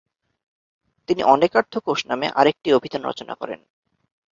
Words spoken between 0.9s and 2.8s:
তিনি অনেকার্থ কোষ নামে আরেকটি